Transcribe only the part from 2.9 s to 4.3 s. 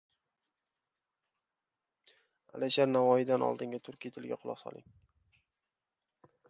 Navoiydan oldingi turkiy